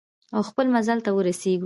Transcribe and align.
او 0.35 0.41
خپل 0.49 0.65
منزل 0.73 0.99
ته 1.05 1.09
ورسیږو. 1.13 1.59